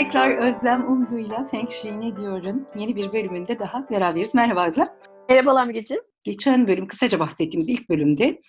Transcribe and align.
Tekrar 0.00 0.36
Özlem 0.38 0.92
Umdu'yla 0.92 1.46
Feng 1.50 1.70
Shui 1.70 2.00
ne 2.00 2.16
diyorum? 2.16 2.68
Yeni 2.76 2.96
bir 2.96 3.12
bölümünde 3.12 3.58
daha 3.58 3.90
beraberiz. 3.90 4.34
Merhaba 4.34 4.66
Özlem. 4.66 4.88
Merhabalar 5.28 5.66
Mügeciğim. 5.66 6.02
Geçen 6.24 6.68
bölüm 6.68 6.86
kısaca 6.86 7.18
bahsettiğimiz 7.18 7.68
ilk 7.68 7.88
bölümde 7.88 8.40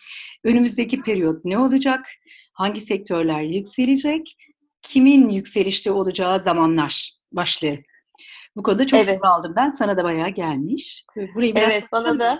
önümüzdeki 0.43 1.01
periyot 1.01 1.45
ne 1.45 1.57
olacak? 1.57 2.05
Hangi 2.53 2.81
sektörler 2.81 3.41
yükselecek? 3.41 4.37
Kimin 4.81 5.29
yükselişte 5.29 5.91
olacağı 5.91 6.39
zamanlar 6.39 7.11
başlığı. 7.31 7.77
Bu 8.55 8.63
konuda 8.63 8.87
çok 8.87 8.99
evet. 8.99 9.19
soru 9.19 9.31
aldım 9.31 9.53
ben. 9.55 9.69
Sana 9.69 9.97
da 9.97 10.03
bayağı 10.03 10.29
gelmiş. 10.29 11.05
Burayı 11.35 11.55
biraz 11.55 11.73
evet 11.73 11.83
bana 11.91 12.19
da 12.19 12.39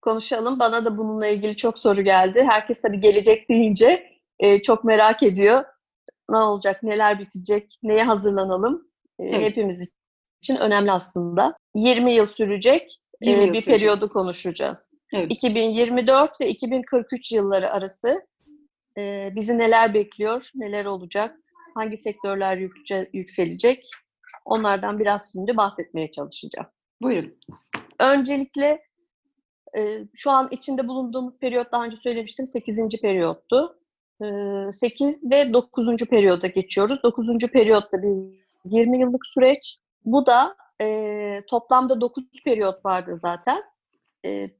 konuşalım. 0.00 0.58
Bana 0.58 0.84
da 0.84 0.98
bununla 0.98 1.26
ilgili 1.26 1.56
çok 1.56 1.78
soru 1.78 2.02
geldi. 2.02 2.46
Herkes 2.50 2.82
tabii 2.82 3.00
gelecek 3.00 3.48
deyince 3.48 4.06
e, 4.38 4.62
çok 4.62 4.84
merak 4.84 5.22
ediyor 5.22 5.64
ne 6.30 6.36
olacak, 6.36 6.82
neler 6.82 7.18
bitecek, 7.18 7.78
neye 7.82 8.02
hazırlanalım 8.02 8.88
ee, 9.18 9.24
evet. 9.24 9.50
hepimiz 9.50 9.92
için 10.42 10.56
önemli 10.56 10.92
aslında. 10.92 11.56
20 11.74 12.14
yıl 12.14 12.26
sürecek 12.26 13.00
20 13.22 13.44
yıl 13.44 13.52
bir 13.52 13.62
sürecek. 13.62 13.74
periyodu 13.74 14.08
konuşacağız. 14.08 14.90
Evet. 15.12 15.26
2024 15.30 16.40
ve 16.40 16.48
2043 16.48 17.32
yılları 17.32 17.70
arası 17.70 18.26
e, 18.98 19.32
bizi 19.34 19.58
neler 19.58 19.94
bekliyor, 19.94 20.50
neler 20.54 20.84
olacak, 20.84 21.36
hangi 21.74 21.96
sektörler 21.96 22.58
yükselecek 23.12 23.86
onlardan 24.44 24.98
biraz 24.98 25.32
şimdi 25.32 25.56
bahsetmeye 25.56 26.10
çalışacağım. 26.10 26.68
Buyurun. 27.02 27.38
Öncelikle 28.00 28.82
e, 29.78 30.04
şu 30.14 30.30
an 30.30 30.48
içinde 30.50 30.88
bulunduğumuz 30.88 31.38
periyot 31.38 31.72
daha 31.72 31.84
önce 31.84 31.96
söylemiştim 31.96 32.46
8. 32.46 32.88
periyottu. 33.02 33.78
8 34.20 35.30
ve 35.30 35.52
9. 35.52 35.96
periyoda 35.96 36.46
geçiyoruz. 36.46 37.02
9. 37.02 37.38
periyotta 37.38 38.02
bir 38.02 38.46
20 38.64 39.00
yıllık 39.00 39.26
süreç. 39.26 39.78
Bu 40.04 40.26
da 40.26 40.56
e, 40.80 41.42
toplamda 41.46 42.00
9 42.00 42.24
periyot 42.44 42.84
vardı 42.84 43.18
zaten. 43.22 43.62
E, 44.24 44.50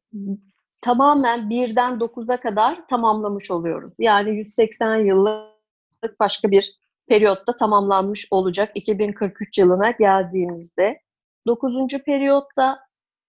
tamamen 0.80 1.50
birden 1.50 1.92
9'a 1.92 2.40
kadar 2.40 2.88
tamamlamış 2.88 3.50
oluyoruz. 3.50 3.92
Yani 3.98 4.36
180 4.36 4.96
yıllık 4.96 6.20
başka 6.20 6.50
bir 6.50 6.76
periyotta 7.08 7.56
tamamlanmış 7.56 8.28
olacak 8.30 8.70
2043 8.74 9.58
yılına 9.58 9.90
geldiğimizde. 9.90 11.00
9. 11.46 11.74
periyotta 12.06 12.85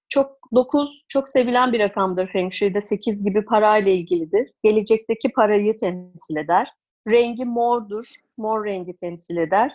çok 0.10 0.38
9 0.56 1.06
çok 1.08 1.30
sevilen 1.30 1.74
bir 1.74 1.80
rakamdır 1.80 2.28
Feng 2.28 2.54
Shui'de. 2.54 2.82
8 2.82 3.24
gibi 3.24 3.46
parayla 3.46 3.92
ilgilidir. 3.92 4.52
Gelecekteki 4.64 5.32
parayı 5.32 5.78
temsil 5.78 6.36
eder. 6.36 6.72
Rengi 7.10 7.46
mordur. 7.46 8.06
Mor 8.38 8.66
rengi 8.66 8.96
temsil 8.96 9.38
eder. 9.38 9.72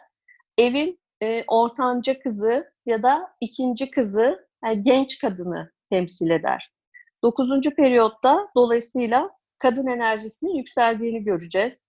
Evin 0.59 0.99
e, 1.23 1.45
ortanca 1.47 2.19
kızı 2.19 2.73
ya 2.87 3.03
da 3.03 3.29
ikinci 3.41 3.91
kızı, 3.91 4.49
yani 4.65 4.83
genç 4.83 5.19
kadını 5.19 5.71
temsil 5.91 6.31
eder. 6.31 6.73
9. 7.25 7.61
periyotta 7.77 8.49
dolayısıyla 8.57 9.31
kadın 9.59 9.87
enerjisinin 9.87 10.55
yükseldiğini 10.55 11.25
göreceğiz. 11.25 11.85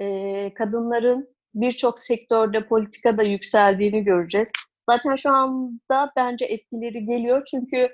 E, 0.00 0.54
kadınların 0.54 1.28
birçok 1.54 2.00
sektörde, 2.00 2.66
politikada 2.66 3.22
yükseldiğini 3.22 4.04
göreceğiz. 4.04 4.50
Zaten 4.90 5.14
şu 5.14 5.30
anda 5.30 6.12
bence 6.16 6.44
etkileri 6.44 7.04
geliyor 7.06 7.42
çünkü 7.50 7.88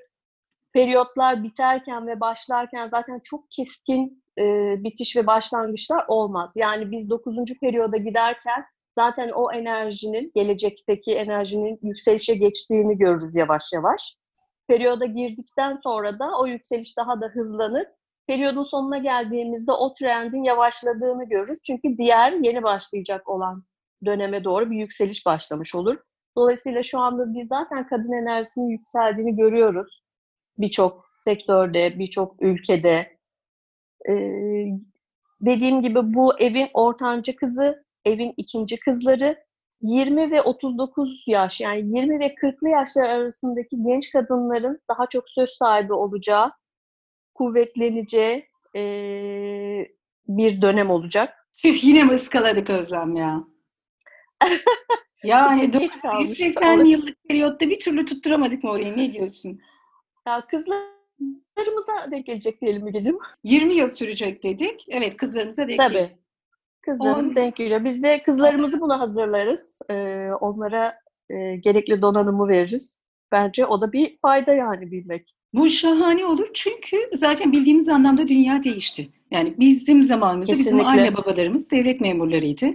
periyotlar 0.72 1.42
biterken 1.42 2.06
ve 2.06 2.20
başlarken 2.20 2.88
zaten 2.88 3.20
çok 3.24 3.50
keskin 3.50 4.24
e, 4.38 4.42
bitiş 4.84 5.16
ve 5.16 5.26
başlangıçlar 5.26 6.04
olmaz. 6.08 6.50
Yani 6.56 6.90
biz 6.90 7.10
9. 7.10 7.36
periyoda 7.60 7.96
giderken 7.96 8.64
zaten 8.94 9.30
o 9.30 9.52
enerjinin, 9.52 10.32
gelecekteki 10.34 11.14
enerjinin 11.14 11.78
yükselişe 11.82 12.34
geçtiğini 12.34 12.98
görürüz 12.98 13.36
yavaş 13.36 13.72
yavaş. 13.72 14.16
Periyoda 14.68 15.04
girdikten 15.04 15.76
sonra 15.76 16.18
da 16.18 16.30
o 16.40 16.46
yükseliş 16.46 16.96
daha 16.96 17.20
da 17.20 17.26
hızlanır. 17.26 17.86
Periyodun 18.26 18.64
sonuna 18.64 18.98
geldiğimizde 18.98 19.72
o 19.72 19.94
trendin 19.94 20.42
yavaşladığını 20.44 21.28
görürüz. 21.28 21.62
Çünkü 21.66 21.98
diğer 21.98 22.32
yeni 22.32 22.62
başlayacak 22.62 23.28
olan 23.28 23.64
döneme 24.04 24.44
doğru 24.44 24.70
bir 24.70 24.76
yükseliş 24.76 25.26
başlamış 25.26 25.74
olur. 25.74 25.96
Dolayısıyla 26.36 26.82
şu 26.82 26.98
anda 26.98 27.34
biz 27.34 27.48
zaten 27.48 27.86
kadın 27.86 28.12
enerjisinin 28.12 28.68
yükseldiğini 28.68 29.36
görüyoruz. 29.36 30.02
Birçok 30.58 31.08
sektörde, 31.24 31.98
birçok 31.98 32.42
ülkede. 32.42 33.18
Ee, 34.08 34.64
dediğim 35.40 35.82
gibi 35.82 36.14
bu 36.14 36.38
evin 36.38 36.68
ortanca 36.74 37.36
kızı, 37.36 37.84
evin 38.04 38.34
ikinci 38.36 38.80
kızları 38.80 39.44
20 39.82 40.30
ve 40.30 40.42
39 40.42 41.24
yaş 41.26 41.60
yani 41.60 41.98
20 41.98 42.20
ve 42.20 42.34
40'lı 42.34 42.68
yaşlar 42.68 43.08
arasındaki 43.08 43.82
genç 43.82 44.12
kadınların 44.12 44.80
daha 44.88 45.06
çok 45.08 45.30
söz 45.30 45.50
sahibi 45.50 45.92
olacağı, 45.92 46.52
kuvvetleneceği 47.34 48.48
e, 48.76 48.82
bir 50.28 50.62
dönem 50.62 50.90
olacak. 50.90 51.34
Tüh 51.56 51.84
yine 51.84 52.04
mi 52.04 52.12
ıskaladık 52.12 52.70
Özlem 52.70 53.16
ya? 53.16 53.44
Yani 55.24 55.70
180 56.20 56.84
yıllık 56.84 57.16
periyotta 57.28 57.70
bir 57.70 57.80
türlü 57.80 58.04
tutturamadık 58.04 58.64
mı 58.64 58.70
orayı? 58.70 58.96
Ne 58.96 59.12
diyorsun? 59.12 59.60
Ya 60.26 60.46
kızlarımıza 60.46 62.10
denk 62.10 62.26
gelecek 62.26 62.60
diyelim 62.60 62.84
Mügeciğim. 62.84 63.18
20 63.44 63.74
yıl 63.74 63.94
sürecek 63.94 64.42
dedik. 64.42 64.84
Evet 64.88 65.16
kızlarımıza 65.16 65.68
denk 65.68 65.78
Tabii. 65.78 66.18
Kızlarımız 66.82 67.28
On... 67.28 67.36
denk 67.36 67.56
geliyor. 67.56 67.84
Biz 67.84 68.02
de 68.02 68.22
kızlarımızı 68.22 68.80
buna 68.80 69.00
hazırlarız. 69.00 69.80
Ee, 69.90 70.30
onlara 70.40 70.98
e, 71.30 71.56
gerekli 71.56 72.02
donanımı 72.02 72.48
veririz. 72.48 73.00
Bence 73.32 73.66
o 73.66 73.80
da 73.80 73.92
bir 73.92 74.18
fayda 74.22 74.54
yani 74.54 74.90
bilmek. 74.90 75.34
Bu 75.54 75.68
şahane 75.68 76.26
olur 76.26 76.48
çünkü 76.54 76.96
zaten 77.14 77.52
bildiğimiz 77.52 77.88
anlamda 77.88 78.28
dünya 78.28 78.62
değişti. 78.62 79.08
Yani 79.30 79.54
bizim 79.58 80.02
zamanımızda 80.02 80.52
Kesinlikle. 80.52 80.78
bizim 80.78 80.86
anne 80.86 81.16
babalarımız 81.16 81.70
devlet 81.70 82.00
memurlarıydı. 82.00 82.66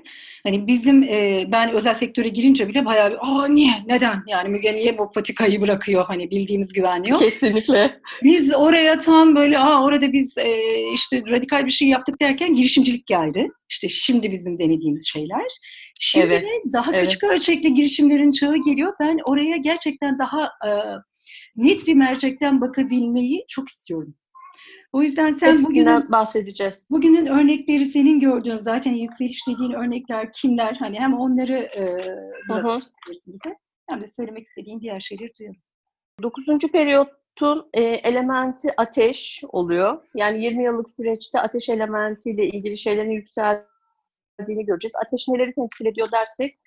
Hani 0.44 0.68
bizim 0.68 1.04
e, 1.04 1.48
ben 1.52 1.72
özel 1.72 1.94
sektöre 1.94 2.30
girince 2.30 2.68
bile 2.68 2.86
bayağı 2.86 3.12
bir 3.12 3.18
aa 3.22 3.48
niye 3.48 3.74
neden 3.88 4.24
yani 4.28 4.50
Müge 4.50 4.74
niye 4.74 4.98
bu 4.98 5.12
patikayı 5.12 5.62
bırakıyor 5.62 6.06
hani 6.06 6.32
bildiğimiz 6.32 6.74
güven 6.74 7.04
yok. 7.04 7.20
Kesinlikle. 7.20 8.00
Biz 8.24 8.56
oraya 8.56 9.00
tam 9.00 9.36
böyle 9.36 9.60
aa 9.60 9.84
orada 9.84 10.14
biz 10.14 10.38
e, 10.38 10.58
işte 10.94 11.24
radikal 11.30 11.66
bir 11.66 11.72
şey 11.72 11.88
yaptık 11.88 12.20
derken 12.20 12.54
girişimcilik 12.54 13.08
geldi. 13.08 13.48
İşte 13.70 13.90
şimdi 13.90 14.32
bizim 14.32 14.60
denediğimiz 14.60 15.08
şeyler. 15.08 15.48
Şimdi 16.00 16.26
evet. 16.26 16.44
de 16.44 16.74
daha 16.74 16.92
evet. 16.94 17.04
küçük 17.04 17.24
ölçekli 17.24 17.74
girişimlerin 17.74 18.32
çağı 18.32 18.56
geliyor. 18.56 18.94
Ben 19.00 19.20
oraya 19.26 19.58
gerçekten 19.58 20.20
daha 20.20 20.46
e, 20.46 20.72
net 21.56 21.88
bir 21.88 21.94
mercekten 21.94 22.62
bakabilmeyi 22.62 23.46
çok 23.48 23.70
istiyorum. 23.70 24.16
O 24.94 25.02
yüzden 25.02 25.34
sen 25.34 25.58
bugün 25.64 25.86
bahsedeceğiz. 25.86 26.88
Bugünün 26.90 27.26
örnekleri 27.26 27.86
senin 27.86 28.20
gördüğün 28.20 28.60
zaten 28.60 28.94
yükseliş 28.94 29.48
dediğin 29.48 29.72
örnekler 29.72 30.34
kimler? 30.34 30.76
Hani 30.80 31.00
hem 31.00 31.14
onları 31.14 31.70
e, 31.78 31.84
biraz 32.50 32.84
bize 33.28 33.58
hem 33.90 34.02
de 34.02 34.08
söylemek 34.08 34.48
istediğin 34.48 34.82
diğer 34.82 35.00
şeyleri 35.00 35.34
duyalım. 35.40 35.58
Dokuzuncu 36.22 36.72
periyotun 36.72 37.70
e, 37.74 37.82
elementi 37.82 38.70
ateş 38.78 39.44
oluyor. 39.50 40.04
Yani 40.16 40.44
20 40.44 40.64
yıllık 40.64 40.92
süreçte 40.92 41.40
ateş 41.40 41.70
elementiyle 41.70 42.48
ilgili 42.48 42.78
şeylerin 42.78 43.12
yükseldiğini 43.12 44.66
göreceğiz. 44.66 44.96
Ateş 45.06 45.28
neleri 45.28 45.54
temsil 45.54 45.86
ediyor 45.86 46.12
dersek 46.12 46.60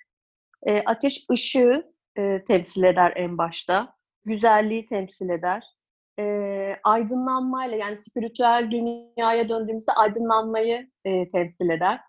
e, 0.62 0.82
ateş 0.86 1.26
ışığı 1.30 1.92
e, 2.18 2.44
temsil 2.44 2.82
eder 2.84 3.12
en 3.16 3.38
başta. 3.38 3.95
Güzelliği 4.26 4.86
temsil 4.86 5.28
eder 5.28 5.76
e, 6.18 6.76
aydınlanmayla 6.84 7.76
yani 7.76 7.96
spiritüel 7.96 8.70
dünyaya 8.70 9.48
döndüğümüzde 9.48 9.92
aydınlanmayı 9.92 10.90
e, 11.04 11.28
temsil 11.28 11.70
eder. 11.70 12.00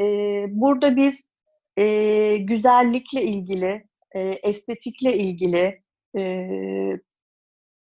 E, 0.00 0.04
burada 0.48 0.96
biz 0.96 1.30
e, 1.76 2.36
güzellikle 2.36 3.22
ilgili, 3.22 3.84
e, 4.14 4.20
estetikle 4.20 5.16
ilgili, 5.16 5.82
e, 6.16 6.48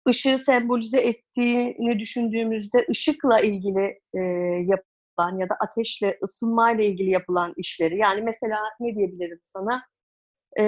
ışığı 0.08 0.38
sembolize 0.38 1.00
ettiğini 1.00 1.98
düşündüğümüzde 1.98 2.86
ışıkla 2.90 3.40
ilgili 3.40 4.00
e, 4.14 4.22
yapılan 4.66 5.38
ya 5.38 5.48
da 5.48 5.54
ateşle, 5.60 6.18
ısınmayla 6.24 6.84
ilgili 6.84 7.10
yapılan 7.10 7.52
işleri. 7.56 7.98
Yani 7.98 8.22
mesela 8.22 8.58
ne 8.80 8.94
diyebilirim 8.94 9.40
sana? 9.42 9.82
E, 10.58 10.62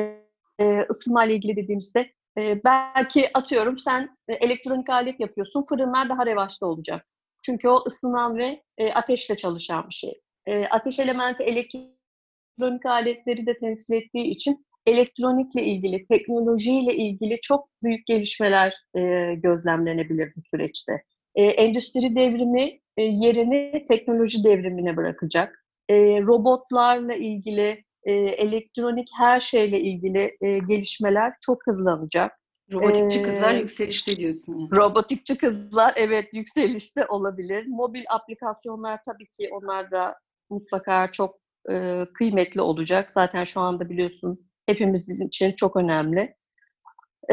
e, 0.61 0.81
ısınmayla 0.90 1.34
ilgili 1.34 1.56
dediğimizde 1.56 2.12
e, 2.38 2.64
belki 2.64 3.31
atıyorum 3.34 3.78
sen 3.78 4.16
e, 4.28 4.34
elektronik 4.34 4.90
alet 4.90 5.20
yapıyorsun, 5.20 5.62
fırınlar 5.62 6.08
daha 6.08 6.26
revaçta 6.26 6.66
olacak. 6.66 7.06
Çünkü 7.42 7.69
o 7.69 7.84
ısınan 7.86 8.36
ve 8.36 8.62
e, 8.78 8.92
ateşle 8.92 9.36
çalışan 9.36 9.88
bir 9.88 9.94
şey. 9.94 10.20
E, 10.46 10.64
ateş 10.66 10.98
elementi 10.98 11.44
elektronik 11.44 12.86
aletleri 12.86 13.46
de 13.46 13.58
temsil 13.58 13.94
ettiği 13.94 14.25
için 14.25 14.66
elektronikle 14.86 15.64
ilgili, 15.64 16.06
teknolojiyle 16.06 16.96
ilgili 16.96 17.40
çok 17.42 17.69
büyük 17.82 18.06
gelişmeler 18.06 18.75
e, 18.96 19.34
gözlemlenebilir 19.34 20.32
bu 20.36 20.40
süreçte. 20.50 21.02
E, 21.34 21.42
endüstri 21.42 22.16
devrimi 22.16 22.81
e, 22.96 23.02
yerini 23.02 23.84
teknoloji 23.88 24.44
devrimine 24.44 24.96
bırakacak. 24.96 25.64
E, 25.88 25.94
robotlarla 26.22 27.14
ilgili 27.14 27.84
e, 28.05 28.12
elektronik 28.12 29.09
her 29.19 29.41
şeyle 29.41 29.81
ilgili 29.81 30.37
e, 30.41 30.59
gelişmeler 30.59 31.33
çok 31.41 31.67
hızlanacak. 31.67 32.33
Robotikçi 32.73 33.23
kızlar 33.23 33.55
ee, 33.55 33.59
yükselişte 33.59 34.17
diyorsun. 34.17 34.59
Yani. 34.59 34.71
Robotikçi 34.73 35.39
kızlar 35.39 35.93
evet 35.97 36.35
yükselişte 36.35 37.06
olabilir. 37.06 37.67
Mobil 37.67 38.05
aplikasyonlar 38.11 39.01
tabii 39.06 39.27
ki 39.27 39.49
onlar 39.53 39.91
da 39.91 40.15
mutlaka 40.51 41.12
çok 41.12 41.39
e, 41.71 42.06
kıymetli 42.15 42.61
olacak. 42.61 43.11
Zaten 43.11 43.45
şu 43.45 43.61
anda 43.61 43.91
biliyorsun 43.91 44.51
hepimiz 44.67 45.21
için 45.21 45.53
çok 45.53 45.77
önemli. 45.77 46.37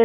E, 0.00 0.04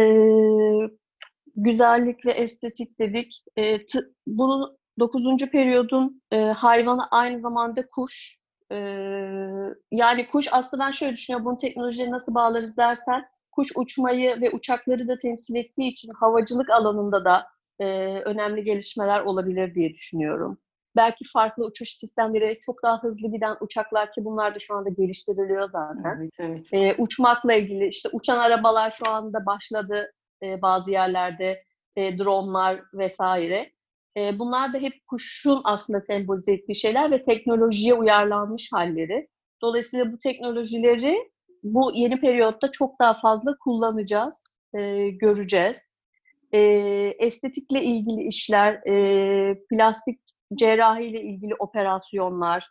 güzellik 1.56 2.26
ve 2.26 2.30
estetik 2.30 3.00
dedik. 3.00 3.42
E, 3.56 3.86
t- 3.86 4.04
bunun 4.26 4.76
dokuzuncu 4.98 5.50
periyodun 5.50 6.22
e, 6.32 6.38
hayvanı 6.38 7.08
aynı 7.10 7.40
zamanda 7.40 7.86
kuş. 7.86 8.38
E, 8.72 8.76
yani 9.92 10.26
kuş 10.28 10.48
aslında 10.52 10.84
ben 10.84 10.90
şöyle 10.90 11.12
düşünüyorum. 11.12 11.46
Bunu 11.46 11.58
teknolojiye 11.58 12.10
nasıl 12.10 12.34
bağlarız 12.34 12.76
dersen 12.76 13.24
kuş 13.52 13.68
uçmayı 13.76 14.40
ve 14.40 14.50
uçakları 14.50 15.08
da 15.08 15.18
temsil 15.18 15.56
ettiği 15.56 15.92
için 15.92 16.10
havacılık 16.20 16.70
alanında 16.70 17.24
da 17.24 17.46
e, 17.80 17.84
önemli 18.20 18.64
gelişmeler 18.64 19.20
olabilir 19.20 19.74
diye 19.74 19.90
düşünüyorum. 19.90 20.58
Belki 20.96 21.24
farklı 21.32 21.64
uçuş 21.64 21.88
sistemleri, 21.88 22.58
çok 22.66 22.82
daha 22.82 23.02
hızlı 23.02 23.32
giden 23.32 23.56
uçaklar 23.60 24.12
ki 24.12 24.24
bunlar 24.24 24.54
da 24.54 24.58
şu 24.58 24.76
anda 24.76 24.88
geliştiriliyor 24.88 25.70
zaten. 25.70 26.16
Evet, 26.18 26.30
evet. 26.38 26.66
E, 26.72 27.02
uçmakla 27.02 27.54
ilgili 27.54 27.88
işte 27.88 28.08
uçan 28.12 28.38
arabalar 28.38 28.90
şu 28.90 29.10
anda 29.10 29.46
başladı 29.46 30.12
e, 30.42 30.62
bazı 30.62 30.90
yerlerde, 30.90 31.64
e, 31.96 32.18
dronlar 32.18 32.80
vesaire. 32.94 33.72
E, 34.18 34.38
bunlar 34.38 34.72
da 34.72 34.78
hep 34.78 35.06
kuşun 35.06 35.60
aslında 35.64 36.00
sembolize 36.00 36.52
ettiği 36.52 36.74
şeyler 36.74 37.10
ve 37.10 37.22
teknolojiye 37.22 37.94
uyarlanmış 37.94 38.72
halleri. 38.72 39.28
Dolayısıyla 39.62 40.12
bu 40.12 40.18
teknolojileri 40.18 41.30
bu 41.62 41.92
yeni 41.94 42.20
periyotta 42.20 42.70
çok 42.72 43.00
daha 43.00 43.20
fazla 43.20 43.56
kullanacağız, 43.64 44.46
e, 44.74 45.08
göreceğiz. 45.08 45.82
E, 46.52 46.58
estetikle 47.18 47.82
ilgili 47.82 48.22
işler, 48.28 48.74
e, 48.86 49.64
plastik 49.70 50.20
cerrahiyle 50.54 51.22
ilgili 51.22 51.54
operasyonlar, 51.54 52.68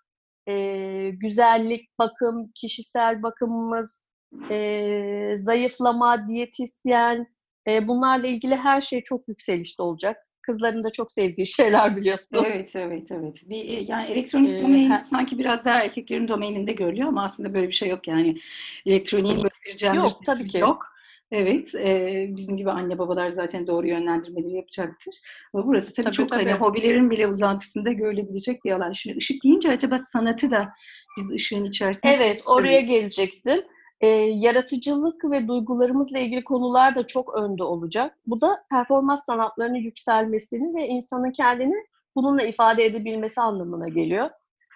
e, 0.48 1.10
güzellik, 1.10 2.00
bakım, 2.00 2.52
kişisel 2.56 3.24
bakımımız, 3.24 4.04
e, 4.52 5.32
zayıflama, 5.36 6.28
diyetisyen, 6.28 7.28
e, 7.68 7.88
bunlarla 7.88 8.28
ilgili 8.28 8.56
her 8.56 8.82
şey 8.82 9.04
çok 9.04 9.28
yükselişte 9.28 9.84
olacak. 9.84 10.26
Kızların 10.48 10.84
da 10.84 10.92
çok 10.92 11.12
sevdiği 11.12 11.48
şeyler 11.48 11.98
biliyorsun. 11.98 12.38
Evet, 12.46 12.76
evet, 12.76 13.12
evet. 13.12 13.50
Bir, 13.50 13.70
e, 13.70 13.86
yani 13.88 14.08
elektronik 14.08 14.50
ee, 14.50 14.62
domain 14.62 14.90
ha. 14.90 15.06
sanki 15.10 15.40
biraz 15.40 15.66
daha 15.66 15.84
erkeklerin 15.84 16.28
domaininde 16.28 16.74
görülüyor 16.74 17.08
ama 17.08 17.24
aslında 17.24 17.54
böyle 17.54 17.68
bir 17.68 17.74
şey 17.74 17.90
yok 17.90 18.08
yani. 18.08 18.38
Elektroniğin 18.86 19.38
böyle 19.38 19.94
bir 19.94 19.96
yok, 19.96 20.26
tabii 20.26 20.48
ki. 20.48 20.58
yok. 20.58 20.86
Evet, 21.32 21.76
e, 21.76 22.26
bizim 22.30 22.58
gibi 22.58 22.72
anne 22.72 22.98
babalar 22.98 23.30
zaten 23.30 23.68
doğru 23.68 23.88
yönlendirmeleri 23.88 24.56
yapacaktır. 24.56 25.16
Ama 25.54 25.68
burası 25.68 25.94
tabii, 25.94 26.04
tabii 26.04 26.16
çok 26.16 26.30
tabii. 26.30 26.44
hani 26.44 26.54
hobilerin 26.54 27.12
bile 27.12 27.28
uzantısında 27.28 27.92
görülebilecek 27.92 28.66
bir 28.66 28.72
alan. 28.72 28.92
Şimdi 28.92 29.18
ışık 29.18 29.44
deyince 29.44 29.70
acaba 29.70 30.00
sanatı 30.14 30.52
da 30.52 30.70
biz 31.18 31.32
ışığın 31.32 31.64
içerisinde... 31.64 32.14
Evet, 32.14 32.42
oraya 32.46 32.82
gelecektim 32.82 33.62
e, 34.02 34.08
yaratıcılık 34.08 35.32
ve 35.32 35.48
duygularımızla 35.48 36.20
ilgili 36.20 36.44
konular 36.44 36.96
da 36.96 37.08
çok 37.08 37.36
önde 37.36 37.64
olacak. 37.64 38.18
Bu 38.28 38.42
da 38.42 38.64
performans 38.70 39.26
sanatlarının 39.26 39.78
yükselmesini 39.78 40.76
ve 40.76 40.88
insanın 40.88 41.32
kendini 41.32 41.76
bununla 42.16 42.44
ifade 42.44 42.86
edebilmesi 42.86 43.42
anlamına 43.42 43.88
geliyor. 43.88 44.30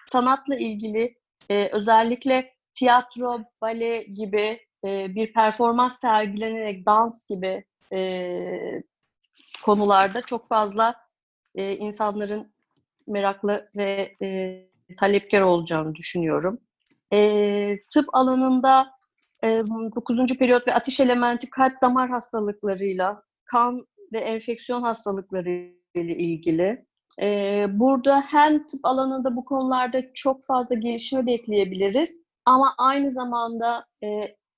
Sanatla 0.06 0.56
ilgili 0.56 1.14
e, 1.48 1.68
özellikle 1.68 2.52
tiyatro, 2.74 3.40
bale 3.60 4.02
gibi 4.02 4.60
e, 4.84 5.14
bir 5.14 5.32
performans 5.32 6.00
sergilenerek 6.00 6.86
dans 6.86 7.26
gibi 7.28 7.64
e, 7.92 8.82
konularda 9.64 10.22
çok 10.22 10.48
fazla 10.48 10.94
e, 11.54 11.76
insanların 11.76 12.52
meraklı 13.06 13.70
ve 13.76 14.16
e, 14.22 14.60
talepkar 14.96 15.40
olacağını 15.40 15.94
düşünüyorum. 15.94 16.58
E, 17.12 17.76
tıp 17.94 18.14
alanında 18.14 18.92
9. 19.42 20.38
periyot 20.38 20.68
ve 20.68 20.74
ateş 20.74 21.00
elementi 21.00 21.50
kalp 21.50 21.82
damar 21.82 22.10
hastalıklarıyla, 22.10 23.22
kan 23.44 23.86
ve 24.12 24.18
enfeksiyon 24.18 24.82
hastalıkları 24.82 25.50
ile 25.94 26.16
ilgili. 26.16 26.86
Burada 27.78 28.20
hem 28.20 28.66
tıp 28.66 28.80
alanında 28.82 29.36
bu 29.36 29.44
konularda 29.44 30.02
çok 30.14 30.44
fazla 30.46 30.74
gelişme 30.74 31.26
bekleyebiliriz 31.26 32.16
ama 32.44 32.74
aynı 32.78 33.10
zamanda 33.10 33.84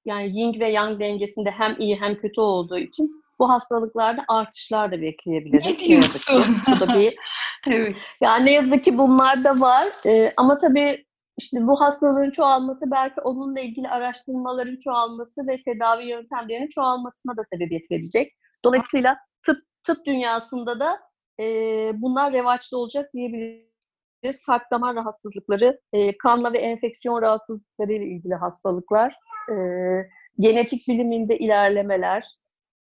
yani 0.05 0.41
yin 0.41 0.61
ve 0.61 0.71
yang 0.71 1.01
dengesinde 1.01 1.51
hem 1.51 1.77
iyi 1.79 1.97
hem 2.01 2.17
kötü 2.17 2.41
olduğu 2.41 2.79
için 2.79 3.25
bu 3.39 3.49
hastalıklarda 3.49 4.25
artışlar 4.29 4.93
da 4.93 5.01
bekleyebiliriz. 5.01 5.81
Ne 5.81 5.89
diyorsun? 5.89 6.57
Bu 6.67 6.81
da 6.81 6.95
bir 6.95 7.15
evet. 7.67 7.97
Yani 8.21 8.47
ne 8.47 8.53
yazık 8.53 8.85
ki 8.85 8.99
bunlar 8.99 9.45
da 9.45 9.61
var. 9.61 9.87
Ee, 10.07 10.33
ama 10.37 10.59
tabii 10.59 11.04
işte 11.39 11.67
bu 11.67 11.81
hastalığın 11.81 12.31
çoğalması 12.31 12.91
belki 12.91 13.21
onunla 13.21 13.61
ilgili 13.61 13.89
araştırmaların 13.89 14.79
çoğalması 14.85 15.47
ve 15.47 15.63
tedavi 15.63 16.09
yöntemlerinin 16.09 16.69
çoğalmasına 16.69 17.37
da 17.37 17.45
sebebiyet 17.45 17.91
verecek. 17.91 18.33
Dolayısıyla 18.65 19.19
tıp 19.47 19.59
tıp 19.85 20.07
dünyasında 20.07 20.81
da 20.81 20.99
e, 21.41 21.47
bunlar 21.95 22.33
revaçta 22.33 22.77
olacak 22.77 23.11
diyebiliriz. 23.15 24.43
Kalp 24.47 24.63
damar 24.71 24.97
rahatsızlıkları, 24.97 25.81
e, 25.93 26.19
kanla 26.19 26.53
ve 26.53 26.59
enfeksiyon 26.59 27.23
rahatsızlıkları 27.23 27.93
ile 27.93 28.07
ilgili 28.07 28.35
hastalıklar, 28.35 29.15
e, 29.51 29.55
genetik 30.39 30.89
biliminde 30.89 31.39
ilerlemeler, 31.39 32.25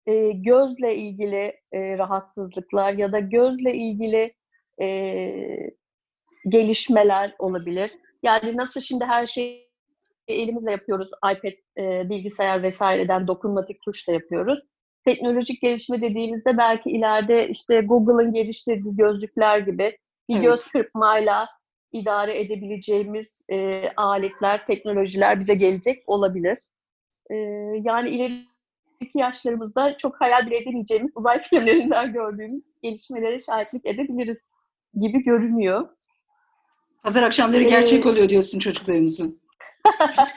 e, 0.06 0.32
gözle 0.32 0.96
ilgili 0.96 1.60
e, 1.72 1.98
rahatsızlıklar 1.98 2.94
ya 2.94 3.12
da 3.12 3.20
gözle 3.20 3.74
ilgili 3.74 4.34
e, 4.82 4.88
gelişmeler 6.50 7.36
olabilir. 7.40 7.92
Yani 8.24 8.58
nasıl 8.58 8.82
şimdi 8.82 9.06
her 9.06 9.26
şeyi 9.26 9.74
elimizle 10.28 10.72
yapıyoruz, 10.72 11.10
iPad, 11.32 11.54
e, 11.78 12.10
bilgisayar 12.10 12.64
vesaireden 12.64 13.28
dokunmatik 13.28 13.82
tuşla 13.82 14.14
yapıyoruz. 14.14 14.60
Teknolojik 15.06 15.62
gelişme 15.62 16.02
dediğimizde 16.02 16.58
belki 16.58 16.90
ileride 16.90 17.50
işte 17.50 17.82
Google'ın 17.82 18.34
geliştirdiği 18.34 18.96
gözlükler 18.96 19.60
gibi 19.60 19.98
bir 20.30 20.36
evet. 20.36 20.44
göz 20.44 20.68
kırpmayla 20.68 21.50
idare 21.92 22.40
edebileceğimiz 22.40 23.46
e, 23.50 23.90
aletler, 23.98 24.66
teknolojiler 24.66 25.40
bize 25.40 25.54
gelecek 25.54 26.04
olabilir. 26.08 26.58
E, 27.30 27.36
yani 27.84 28.10
ileriki 28.10 29.20
yaşlarımızda 29.20 29.98
çok 29.98 30.22
hayal 30.22 30.46
bile 30.46 30.58
edemeyeceğimiz 30.58 31.12
uzay 31.18 31.42
filmlerinden 31.42 32.14
gördüğümüz 32.14 32.64
gelişmelere 32.82 33.40
şahitlik 33.40 33.86
edebiliriz 33.86 34.50
gibi 34.94 35.24
görünüyor. 35.24 35.90
Pazar 37.04 37.24
akşamları 37.24 37.64
gerçek 37.64 38.06
oluyor 38.06 38.30
diyorsun 38.30 38.60
çocuklarımızın. 38.60 39.42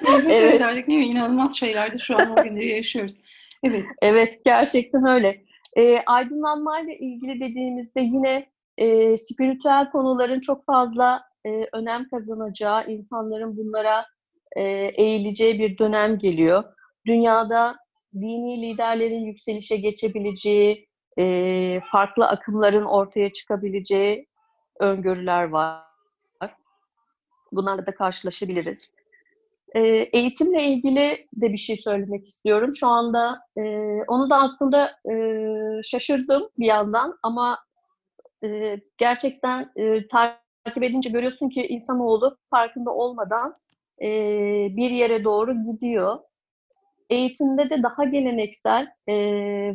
evet. 0.28 0.60
Derdik, 0.60 0.86
değil 0.86 0.98
mi? 0.98 1.06
İnanılmaz 1.06 1.56
şeylerdi 1.56 2.00
şu 2.00 2.16
an 2.16 2.30
o 2.30 2.42
günleri 2.42 2.68
yaşıyoruz. 2.68 3.14
Evet. 3.62 3.84
Evet 4.02 4.34
gerçekten 4.44 5.06
öyle. 5.06 5.44
E, 5.76 5.98
aydınlanmayla 6.06 6.92
ilgili 6.94 7.40
dediğimizde 7.40 8.00
yine 8.00 8.46
e, 8.78 9.16
spiritüel 9.16 9.90
konuların 9.90 10.40
çok 10.40 10.64
fazla 10.64 11.22
e, 11.46 11.50
önem 11.72 12.08
kazanacağı, 12.08 12.90
insanların 12.90 13.56
bunlara 13.56 14.06
e, 14.56 14.62
eğileceği 14.94 15.58
bir 15.58 15.78
dönem 15.78 16.18
geliyor. 16.18 16.64
Dünyada 17.06 17.76
dini 18.14 18.62
liderlerin 18.62 19.24
yükselişe 19.24 19.76
geçebileceği, 19.76 20.88
e, 21.18 21.80
farklı 21.92 22.26
akımların 22.26 22.84
ortaya 22.84 23.32
çıkabileceği 23.32 24.26
öngörüler 24.80 25.44
var. 25.44 25.85
Bunlarla 27.52 27.86
da 27.86 27.94
karşılaşabiliriz. 27.94 28.90
E, 29.74 29.80
eğitimle 30.12 30.64
ilgili 30.64 31.28
de 31.32 31.52
bir 31.52 31.58
şey 31.58 31.76
söylemek 31.76 32.26
istiyorum. 32.26 32.70
Şu 32.74 32.86
anda 32.86 33.38
e, 33.56 33.62
onu 34.08 34.30
da 34.30 34.36
aslında 34.36 34.90
e, 35.10 35.14
şaşırdım 35.82 36.48
bir 36.58 36.66
yandan 36.66 37.18
ama 37.22 37.58
e, 38.44 38.80
gerçekten 38.98 39.72
e, 39.76 40.08
takip 40.08 40.82
edince 40.82 41.10
görüyorsun 41.10 41.48
ki 41.48 41.66
insanoğlu 41.66 42.38
farkında 42.50 42.90
olmadan 42.90 43.56
e, 44.02 44.08
bir 44.76 44.90
yere 44.90 45.24
doğru 45.24 45.64
gidiyor. 45.64 46.18
Eğitimde 47.10 47.70
de 47.70 47.82
daha 47.82 48.04
geleneksel 48.04 48.86
e, 49.06 49.14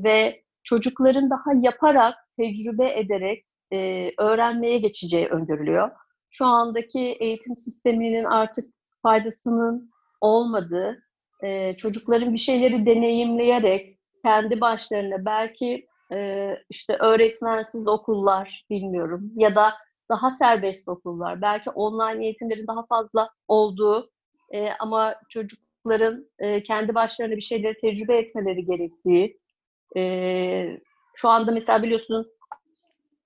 ve 0.04 0.44
çocukların 0.64 1.30
daha 1.30 1.54
yaparak, 1.62 2.16
tecrübe 2.38 3.00
ederek 3.00 3.46
e, 3.74 4.12
öğrenmeye 4.18 4.78
geçeceği 4.78 5.28
öngörülüyor 5.28 5.92
şu 6.32 6.46
andaki 6.46 7.00
eğitim 7.00 7.56
sisteminin 7.56 8.24
artık 8.24 8.66
faydasının 9.04 9.92
olmadığı, 10.22 11.04
e, 11.44 11.78
çocukların 11.78 12.34
bir 12.34 12.40
şeyleri 12.40 12.86
deneyimleyerek 12.86 13.98
kendi 14.26 14.62
başlarına 14.62 15.26
belki 15.26 15.88
e, 16.14 16.50
işte 16.70 16.98
öğretmensiz 17.00 17.88
okullar 17.88 18.66
bilmiyorum 18.70 19.32
ya 19.36 19.56
da 19.56 19.74
daha 20.10 20.32
serbest 20.32 20.88
okullar, 20.90 21.42
belki 21.42 21.70
online 21.70 22.26
eğitimlerin 22.26 22.68
daha 22.68 22.86
fazla 22.86 23.30
olduğu 23.48 24.10
e, 24.52 24.70
ama 24.80 25.16
çocukların 25.30 26.30
e, 26.40 26.64
kendi 26.64 26.96
başlarına 26.96 27.36
bir 27.36 27.42
şeyleri 27.42 27.78
tecrübe 27.78 28.18
etmeleri 28.18 28.66
gerektiği, 28.66 29.40
e, 29.98 30.80
şu 31.16 31.30
anda 31.30 31.52
mesela 31.52 31.84
biliyorsun 31.84 32.32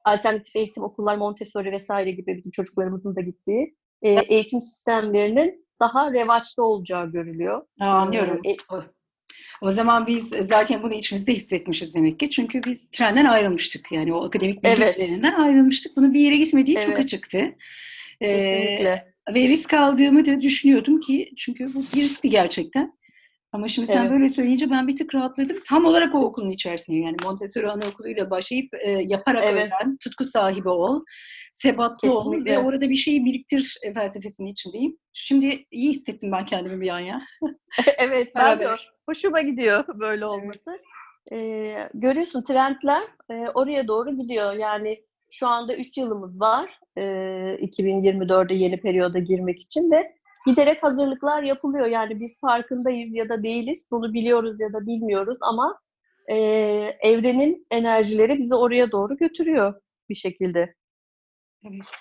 alternatif 0.05 0.55
eğitim 0.55 0.83
okullar, 0.83 1.17
Montessori 1.17 1.71
vesaire 1.71 2.11
gibi 2.11 2.37
bizim 2.37 2.51
çocuklarımızın 2.51 3.15
da 3.15 3.21
gittiği 3.21 3.75
e, 4.01 4.09
eğitim 4.09 4.61
sistemlerinin 4.61 5.65
daha 5.79 6.13
revaçta 6.13 6.63
olacağı 6.63 7.11
görülüyor. 7.11 7.61
Aa, 7.79 7.85
anlıyorum. 7.85 8.41
E, 8.45 8.55
o 9.61 9.71
zaman 9.71 10.07
biz 10.07 10.29
zaten 10.49 10.83
bunu 10.83 10.93
içimizde 10.93 11.33
hissetmişiz 11.33 11.93
demek 11.93 12.19
ki. 12.19 12.29
Çünkü 12.29 12.61
biz 12.63 12.89
trenden 12.91 13.25
ayrılmıştık. 13.25 13.91
Yani 13.91 14.13
o 14.13 14.25
akademik 14.25 14.63
bilgilerinden 14.63 15.29
evet. 15.29 15.39
ayrılmıştık. 15.39 15.97
Bunu 15.97 16.13
bir 16.13 16.19
yere 16.19 16.37
gitmediği 16.37 16.77
evet. 16.77 16.87
çok 16.87 16.99
açıktı. 16.99 17.55
Kesinlikle. 18.21 18.89
Ee, 18.89 19.33
ve 19.33 19.47
risk 19.47 19.73
aldığımı 19.73 20.25
da 20.25 20.41
düşünüyordum 20.41 20.99
ki 20.99 21.31
çünkü 21.37 21.65
bu 21.65 21.79
bir 21.95 22.01
riskti 22.01 22.29
gerçekten. 22.29 22.93
Ama 23.55 23.67
şimdi 23.67 23.87
sen 23.87 24.01
evet. 24.01 24.11
böyle 24.11 24.29
söyleyince 24.29 24.69
ben 24.69 24.87
bir 24.87 24.97
tık 24.97 25.15
rahatladım. 25.15 25.57
Tam 25.69 25.85
olarak 25.85 26.15
o 26.15 26.19
okulun 26.19 26.49
içerisinde 26.49 26.97
yani 26.97 27.17
Montessori 27.23 27.69
Anaokulu'yla 27.69 28.29
başlayıp 28.29 28.73
e, 28.73 28.91
yaparak 28.91 29.43
evet. 29.45 29.71
öğren, 29.71 29.97
tutku 29.97 30.25
sahibi 30.25 30.69
ol, 30.69 31.03
sebatlı 31.53 32.19
ol 32.19 32.45
ve 32.45 32.59
orada 32.59 32.89
bir 32.89 32.95
şeyi 32.95 33.25
biriktir 33.25 33.77
e, 33.83 33.93
felsefesinin 33.93 34.47
içindeyim. 34.47 34.97
Şimdi 35.13 35.65
iyi 35.71 35.89
hissettim 35.89 36.31
ben 36.31 36.45
kendimi 36.45 36.81
bir 36.81 36.89
an 36.89 36.99
ya. 36.99 37.21
evet 37.97 38.31
ben 38.35 38.59
de 38.59 38.67
hoşuma 39.09 39.41
gidiyor 39.41 39.85
böyle 39.99 40.25
olması. 40.25 40.79
Ee, 41.31 41.89
görüyorsun 41.93 42.43
trendler 42.43 43.03
e, 43.31 43.33
oraya 43.53 43.87
doğru 43.87 44.17
gidiyor. 44.17 44.53
Yani 44.53 44.97
şu 45.31 45.47
anda 45.47 45.75
3 45.75 45.97
yılımız 45.97 46.41
var 46.41 46.79
e, 46.97 47.01
2024'de 47.01 48.53
yeni 48.53 48.81
periyoda 48.81 49.19
girmek 49.19 49.61
için 49.61 49.91
de 49.91 50.15
giderek 50.45 50.83
hazırlıklar 50.83 51.43
yapılıyor. 51.43 51.85
Yani 51.85 52.19
biz 52.19 52.39
farkındayız 52.39 53.15
ya 53.15 53.29
da 53.29 53.43
değiliz, 53.43 53.87
bunu 53.91 54.13
biliyoruz 54.13 54.59
ya 54.59 54.73
da 54.73 54.87
bilmiyoruz 54.87 55.37
ama 55.41 55.79
e, 56.27 56.35
evrenin 57.01 57.67
enerjileri 57.71 58.39
bizi 58.39 58.55
oraya 58.55 58.91
doğru 58.91 59.17
götürüyor 59.17 59.73
bir 60.09 60.15
şekilde. 60.15 60.75
Evet. 61.63 61.91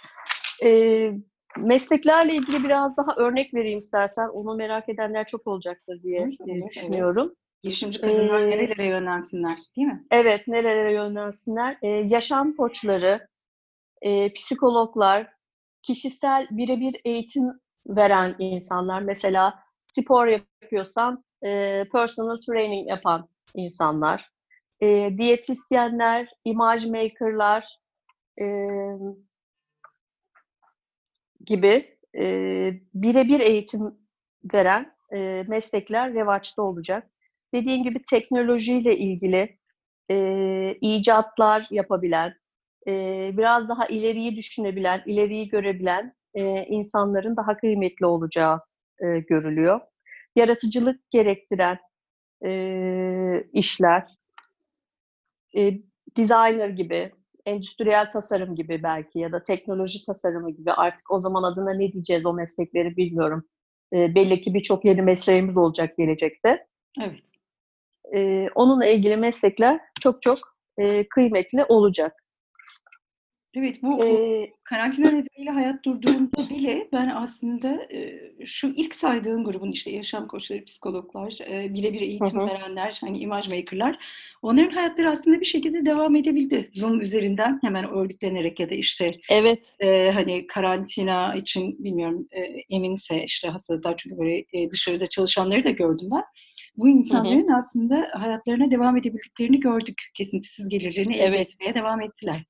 E, 0.64 1.10
mesleklerle 1.56 2.34
ilgili 2.34 2.64
biraz 2.64 2.96
daha 2.96 3.16
örnek 3.16 3.54
vereyim 3.54 3.78
istersen. 3.78 4.28
Onu 4.28 4.56
merak 4.56 4.88
edenler 4.88 5.26
çok 5.26 5.46
olacaktır 5.46 6.02
diye 6.02 6.20
evet, 6.20 6.32
düşünüyorum. 6.70 7.26
Evet. 7.26 7.36
Girişimci 7.62 8.00
kadınlar 8.00 8.40
ee, 8.40 8.50
nerelere 8.50 8.86
yönlensinler 8.86 9.58
değil 9.76 9.88
mi? 9.88 10.04
Evet, 10.10 10.48
nerelere 10.48 10.92
yönlensinler. 10.92 11.78
Ee, 11.82 11.88
yaşam 11.88 12.56
koçları, 12.56 13.28
e, 14.02 14.32
psikologlar, 14.32 15.26
kişisel 15.82 16.46
birebir 16.50 17.00
eğitim 17.04 17.60
veren 17.86 18.36
insanlar. 18.38 19.02
Mesela 19.02 19.54
spor 19.78 20.26
yapıyorsan 20.26 21.24
e, 21.44 21.84
personal 21.92 22.36
training 22.46 22.88
yapan 22.88 23.28
insanlar. 23.54 24.30
E, 24.80 25.18
diyetisyenler, 25.18 26.28
imaj 26.44 26.86
makerlar 26.86 27.78
e, 28.40 28.46
gibi 31.46 31.96
e, 32.18 32.24
birebir 32.94 33.40
eğitim 33.40 33.98
veren 34.54 34.92
e, 35.14 35.44
meslekler 35.48 36.14
revaçta 36.14 36.62
olacak. 36.62 37.10
Dediğim 37.54 37.82
gibi 37.82 38.02
teknolojiyle 38.10 38.96
ilgili 38.98 39.58
e, 40.10 40.74
icatlar 40.80 41.66
yapabilen, 41.70 42.34
e, 42.86 42.90
biraz 43.36 43.68
daha 43.68 43.86
ileriyi 43.86 44.36
düşünebilen, 44.36 45.02
ileriyi 45.06 45.48
görebilen 45.48 46.14
e, 46.34 46.64
insanların 46.64 47.36
daha 47.36 47.56
kıymetli 47.56 48.06
olacağı 48.06 48.60
e, 49.00 49.18
görülüyor. 49.18 49.80
Yaratıcılık 50.36 51.10
gerektiren 51.10 51.78
e, 52.44 52.50
işler, 53.52 54.06
e, 55.56 55.72
designer 56.16 56.68
gibi, 56.68 57.12
endüstriyel 57.46 58.10
tasarım 58.10 58.54
gibi 58.54 58.82
belki 58.82 59.18
ya 59.18 59.32
da 59.32 59.42
teknoloji 59.42 60.06
tasarımı 60.06 60.50
gibi 60.50 60.72
artık 60.72 61.10
o 61.10 61.20
zaman 61.20 61.42
adına 61.42 61.74
ne 61.74 61.92
diyeceğiz 61.92 62.26
o 62.26 62.32
meslekleri 62.32 62.96
bilmiyorum. 62.96 63.44
E, 63.92 64.14
belli 64.14 64.42
ki 64.42 64.54
birçok 64.54 64.84
yeni 64.84 65.02
mesleğimiz 65.02 65.56
olacak 65.56 65.96
gelecekte. 65.98 66.66
Evet. 67.00 67.20
E, 68.14 68.48
onunla 68.54 68.86
ilgili 68.86 69.16
meslekler 69.16 69.80
çok 70.00 70.22
çok 70.22 70.38
e, 70.78 71.08
kıymetli 71.08 71.64
olacak. 71.64 72.23
Evet 73.56 73.82
bu, 73.82 74.04
ee, 74.04 74.52
karantina 74.64 75.10
nedeniyle 75.10 75.50
hayat 75.50 75.84
durduğunda 75.84 76.50
bile 76.50 76.88
ben 76.92 77.08
aslında 77.08 77.92
e, 77.92 78.20
şu 78.46 78.72
ilk 78.76 78.94
saydığım 78.94 79.44
grubun 79.44 79.72
işte 79.72 79.90
yaşam 79.90 80.28
koçları, 80.28 80.64
psikologlar, 80.64 81.38
e, 81.50 81.74
birebir 81.74 82.00
eğitim 82.00 82.40
hı 82.40 82.46
verenler, 82.46 82.98
hani 83.00 83.18
imaj 83.18 83.48
makerlar 83.48 83.94
onların 84.42 84.70
hayatları 84.70 85.10
aslında 85.10 85.40
bir 85.40 85.44
şekilde 85.44 85.86
devam 85.86 86.16
edebildi. 86.16 86.68
Zoom 86.72 87.00
üzerinden 87.00 87.58
hemen 87.62 87.90
örgütlenerek 87.90 88.60
ya 88.60 88.70
da 88.70 88.74
işte 88.74 89.06
evet. 89.30 89.74
e, 89.80 90.10
hani 90.10 90.46
karantina 90.46 91.34
için 91.34 91.84
bilmiyorum 91.84 92.28
e, 92.32 92.40
eminse 92.76 93.24
işte 93.24 93.48
hastalıklar 93.48 93.96
çünkü 93.96 94.18
böyle 94.18 94.44
e, 94.52 94.70
dışarıda 94.70 95.06
çalışanları 95.06 95.64
da 95.64 95.70
gördüm 95.70 96.08
ben. 96.12 96.24
Bu 96.76 96.88
insanların 96.88 97.48
hı 97.48 97.52
hı. 97.52 97.58
aslında 97.58 98.10
hayatlarına 98.12 98.70
devam 98.70 98.96
edebildiklerini 98.96 99.60
gördük. 99.60 100.02
Kesintisiz 100.14 100.68
gelirlerini 100.68 101.16
evet. 101.16 101.28
elde 101.28 101.40
etmeye 101.40 101.74
devam 101.74 102.00
ettiler. 102.00 102.44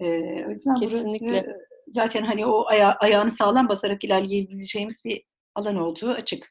O 0.00 0.50
yüzden 0.50 0.74
Kesinlikle. 0.74 1.28
Burası, 1.28 1.68
zaten 1.88 2.22
hani 2.22 2.46
o 2.46 2.66
aya, 2.66 2.96
ayağını 2.96 3.30
sağlam 3.30 3.68
basarak 3.68 4.04
ilerleyebileceğimiz 4.04 5.04
bir 5.04 5.22
alan 5.54 5.76
olduğu 5.76 6.10
açık. 6.10 6.48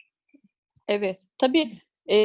Evet. 0.88 1.26
Tabii 1.38 1.76
e, 2.10 2.16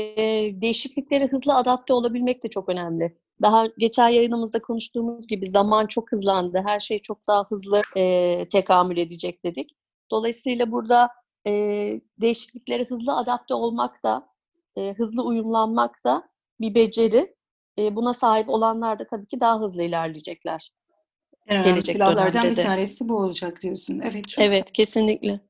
değişikliklere 0.60 1.26
hızlı 1.26 1.54
adapte 1.54 1.92
olabilmek 1.92 2.44
de 2.44 2.48
çok 2.48 2.68
önemli. 2.68 3.18
Daha 3.42 3.66
geçen 3.78 4.08
yayınımızda 4.08 4.62
konuştuğumuz 4.62 5.26
gibi 5.26 5.50
zaman 5.50 5.86
çok 5.86 6.12
hızlandı. 6.12 6.62
Her 6.66 6.80
şey 6.80 6.98
çok 6.98 7.18
daha 7.28 7.44
hızlı 7.48 7.82
e, 7.96 8.48
tekamül 8.48 8.96
edecek 8.96 9.44
dedik. 9.44 9.70
Dolayısıyla 10.10 10.72
burada 10.72 11.08
e, 11.46 11.52
değişikliklere 12.20 12.82
hızlı 12.88 13.16
adapte 13.16 13.54
olmak 13.54 14.04
da, 14.04 14.28
e, 14.76 14.94
hızlı 14.94 15.24
uyumlanmak 15.24 16.04
da 16.04 16.28
bir 16.60 16.74
beceri. 16.74 17.34
E, 17.78 17.96
buna 17.96 18.14
sahip 18.14 18.48
olanlar 18.48 18.98
da 18.98 19.06
tabii 19.06 19.26
ki 19.26 19.40
daha 19.40 19.60
hızlı 19.60 19.82
ilerleyecekler. 19.82 20.72
En 21.46 21.62
gelecek 21.62 21.96
silahlardan 21.96 22.42
bir 22.42 22.56
tanesi 22.56 23.08
bu 23.08 23.16
olacak 23.16 23.62
diyorsun. 23.62 24.00
Evet. 24.04 24.28
Çok 24.28 24.44
evet, 24.44 24.72
kesinlikle. 24.72 25.40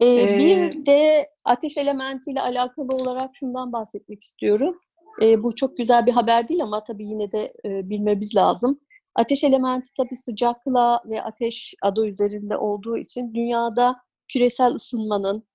Ee, 0.00 0.06
ee, 0.06 0.38
bir 0.38 0.86
de 0.86 1.30
ateş 1.44 1.76
elementiyle 1.76 2.40
alakalı 2.40 2.96
olarak 2.96 3.36
şundan 3.36 3.72
bahsetmek 3.72 4.22
istiyorum. 4.22 4.80
Ee, 5.22 5.42
bu 5.42 5.54
çok 5.54 5.76
güzel 5.76 6.06
bir 6.06 6.12
haber 6.12 6.48
değil 6.48 6.62
ama 6.62 6.84
tabii 6.84 7.08
yine 7.08 7.32
de 7.32 7.52
e, 7.64 7.90
bilmemiz 7.90 8.36
lazım. 8.36 8.80
Ateş 9.14 9.44
elementi 9.44 9.90
tabii 9.96 10.16
sıcakla 10.16 11.02
ve 11.04 11.22
ateş 11.22 11.74
adı 11.82 12.08
üzerinde 12.08 12.56
olduğu 12.56 12.98
için 12.98 13.34
dünyada 13.34 13.96
küresel 14.28 14.74
ısınmanın, 14.74 15.46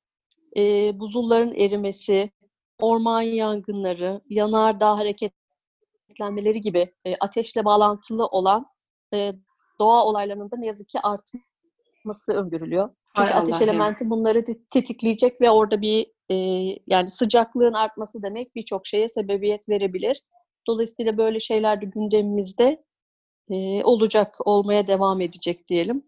e, 0.57 0.91
buzulların 0.99 1.53
erimesi, 1.53 2.31
orman 2.79 3.21
yangınları, 3.21 4.21
yanardağ 4.29 4.97
hareketlenmeleri 4.97 6.61
gibi 6.61 6.93
e, 7.05 7.15
ateşle 7.15 7.65
bağlantılı 7.65 8.25
olan 8.25 8.65
e, 9.13 9.33
doğa 9.81 10.05
olaylarının 10.05 10.51
da 10.51 10.57
ne 10.57 10.67
yazık 10.67 10.89
ki 10.89 10.99
artması 10.99 12.33
öngörülüyor. 12.33 12.89
Çünkü 13.15 13.31
Hay 13.31 13.41
ateş 13.41 13.55
Allah 13.55 13.63
elementi 13.63 14.09
bunları 14.09 14.45
tetikleyecek 14.73 15.41
ve 15.41 15.51
orada 15.51 15.81
bir 15.81 16.05
e, 16.29 16.35
yani 16.87 17.07
sıcaklığın 17.07 17.73
artması 17.73 18.23
demek 18.23 18.55
birçok 18.55 18.87
şeye 18.87 19.07
sebebiyet 19.07 19.69
verebilir. 19.69 20.21
Dolayısıyla 20.67 21.17
böyle 21.17 21.39
şeyler 21.39 21.81
de 21.81 21.85
gündemimizde 21.85 22.83
e, 23.49 23.83
olacak, 23.83 24.35
olmaya 24.39 24.87
devam 24.87 25.21
edecek 25.21 25.67
diyelim. 25.67 26.03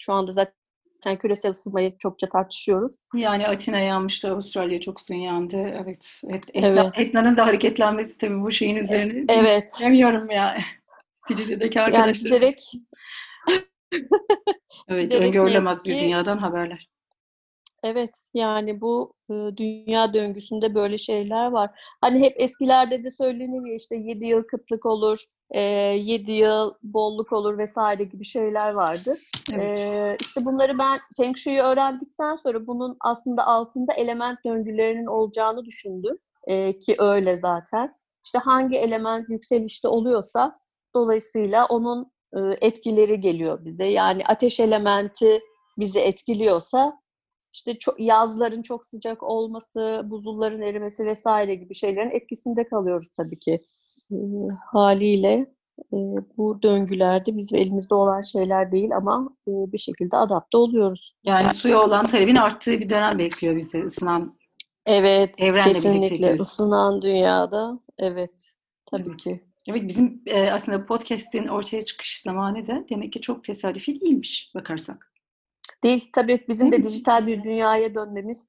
Şu 0.00 0.12
anda 0.12 0.32
zaten 0.32 1.18
küresel 1.18 1.50
ısınmayı 1.50 1.98
çokça 1.98 2.28
tartışıyoruz. 2.28 3.00
Yani 3.14 3.48
Atina 3.48 3.78
yanmıştı, 3.78 4.32
Avustralya 4.32 4.80
çok 4.80 5.00
uzun 5.00 5.14
yandı. 5.14 5.56
Evet. 5.56 6.20
Et, 6.28 6.44
Etna, 6.54 6.68
evet. 6.68 6.92
Etna'nın 6.96 7.36
da 7.36 7.46
hareketlenmesi 7.46 8.18
tabii 8.18 8.40
bu 8.40 8.50
şeyin 8.50 8.76
üzerine. 8.76 9.24
Evet. 9.28 9.80
Bilmiyorum 9.80 10.30
ya. 10.30 10.58
Ticilideki 11.28 11.80
arkadaşlarım. 11.80 12.32
Yani 12.32 12.40
direkt 12.40 12.62
evet, 14.88 15.14
öngörülemez 15.14 15.84
bir 15.84 15.98
dünyadan 15.98 16.38
haberler. 16.38 16.88
Evet, 17.84 18.30
yani 18.34 18.80
bu 18.80 19.14
e, 19.30 19.34
dünya 19.56 20.14
döngüsünde 20.14 20.74
böyle 20.74 20.98
şeyler 20.98 21.46
var. 21.46 21.70
Hani 22.00 22.20
hep 22.20 22.40
eskilerde 22.40 23.04
de 23.04 23.10
söylenir 23.10 23.70
ya 23.70 23.76
işte 23.76 23.96
7 23.96 24.26
yıl 24.26 24.42
kıtlık 24.42 24.86
olur, 24.86 25.24
e, 25.50 25.60
7 25.60 26.32
yıl 26.32 26.74
bolluk 26.82 27.32
olur 27.32 27.58
vesaire 27.58 28.04
gibi 28.04 28.24
şeyler 28.24 28.72
vardır. 28.72 29.20
Evet. 29.52 29.64
E, 29.64 30.16
işte 30.20 30.44
bunları 30.44 30.78
ben 30.78 30.98
Feng 31.16 31.36
Shui'yi 31.36 31.60
öğrendikten 31.60 32.36
sonra 32.36 32.66
bunun 32.66 32.96
aslında 33.00 33.46
altında 33.46 33.92
element 33.92 34.38
döngülerinin 34.46 35.06
olacağını 35.06 35.64
düşündüm. 35.64 36.18
E, 36.46 36.78
ki 36.78 36.96
öyle 36.98 37.36
zaten. 37.36 37.94
İşte 38.24 38.38
hangi 38.38 38.76
element 38.76 39.28
yükselişte 39.28 39.88
oluyorsa 39.88 40.58
dolayısıyla 40.94 41.66
onun 41.66 42.11
etkileri 42.60 43.20
geliyor 43.20 43.64
bize. 43.64 43.84
Yani 43.84 44.22
ateş 44.26 44.60
elementi 44.60 45.40
bizi 45.78 45.98
etkiliyorsa 46.00 47.02
işte 47.54 47.78
çok, 47.78 48.00
yazların 48.00 48.62
çok 48.62 48.86
sıcak 48.86 49.22
olması, 49.22 50.02
buzulların 50.04 50.62
erimesi 50.62 51.06
vesaire 51.06 51.54
gibi 51.54 51.74
şeylerin 51.74 52.10
etkisinde 52.10 52.68
kalıyoruz 52.68 53.10
tabii 53.16 53.38
ki. 53.38 53.62
E, 54.12 54.16
haliyle 54.72 55.32
e, 55.78 55.98
bu 56.36 56.62
döngülerde 56.62 57.36
bizim 57.36 57.58
elimizde 57.58 57.94
olan 57.94 58.20
şeyler 58.20 58.72
değil 58.72 58.96
ama 58.96 59.36
e, 59.48 59.52
bir 59.72 59.78
şekilde 59.78 60.16
adapte 60.16 60.56
oluyoruz. 60.58 61.14
Yani 61.24 61.54
suya 61.54 61.82
olan 61.82 62.06
talebin 62.06 62.36
arttığı 62.36 62.80
bir 62.80 62.88
dönem 62.88 63.18
bekliyor 63.18 63.56
bizi 63.56 63.78
ısınan 63.78 64.42
Evet, 64.86 65.40
evrenle 65.40 65.62
kesinlikle 65.62 66.40
ısınan 66.40 67.02
dünyada. 67.02 67.78
Evet, 67.98 68.52
tabii 68.90 69.08
evet. 69.08 69.16
ki. 69.16 69.40
Evet, 69.68 69.88
bizim 69.88 70.22
e, 70.26 70.50
aslında 70.50 70.86
podcast'in 70.86 71.48
ortaya 71.48 71.84
çıkış 71.84 72.22
zamanı 72.22 72.66
da 72.66 72.84
demek 72.90 73.12
ki 73.12 73.20
çok 73.20 73.44
tesadüfi 73.44 74.00
değilmiş 74.00 74.50
bakarsak. 74.54 75.12
Değil, 75.84 76.10
tabii 76.12 76.44
bizim 76.48 76.72
Değil 76.72 76.82
de 76.82 76.86
mi? 76.86 76.92
dijital 76.92 77.26
bir 77.26 77.44
dünyaya 77.44 77.94
dönmemiz, 77.94 78.48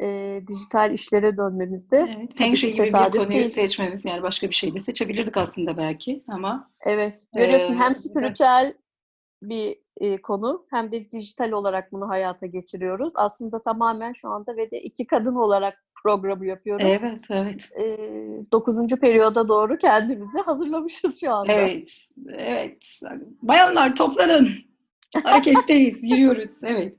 e, 0.00 0.40
dijital 0.48 0.92
işlere 0.92 1.36
dönmemiz 1.36 1.90
de 1.90 2.16
evet, 2.18 2.38
Feng 2.38 2.56
Shui 2.56 2.72
gibi 2.72 2.86
bir 2.86 2.92
konuyu 2.92 3.28
değil. 3.28 3.50
seçmemiz 3.50 4.04
yani 4.04 4.22
başka 4.22 4.48
bir 4.48 4.54
şey 4.54 4.74
de 4.74 4.80
seçebilirdik 4.80 5.36
aslında 5.36 5.76
belki 5.76 6.24
ama. 6.28 6.70
Evet, 6.80 7.14
görüyorsun 7.36 7.74
e, 7.74 7.76
hem 7.76 7.96
spiritüel 7.96 8.74
bir 9.42 9.76
e, 9.96 10.22
konu 10.22 10.66
hem 10.70 10.92
de 10.92 11.10
dijital 11.10 11.50
olarak 11.50 11.92
bunu 11.92 12.08
hayata 12.08 12.46
geçiriyoruz. 12.46 13.12
Aslında 13.16 13.62
tamamen 13.62 14.12
şu 14.12 14.28
anda 14.28 14.56
ve 14.56 14.70
de 14.70 14.82
iki 14.82 15.06
kadın 15.06 15.34
olarak 15.34 15.84
programı 16.02 16.46
yapıyoruz. 16.46 16.86
Evet, 16.88 17.24
evet. 17.30 17.68
E, 17.80 17.98
dokuzuncu 18.52 18.96
periyoda 18.96 19.48
doğru 19.48 19.78
kendimizi 19.78 20.38
hazırlamışız 20.38 21.20
şu 21.20 21.32
anda. 21.32 21.52
Evet, 21.52 21.90
evet. 22.28 22.82
Bayanlar 23.42 23.96
toplanın. 23.96 24.48
Hareketteyiz, 25.22 25.96
yürüyoruz. 26.02 26.50
Evet. 26.62 26.96